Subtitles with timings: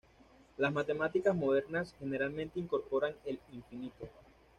[0.57, 4.09] Las matemáticas modernas generalmente incorporan el infinito.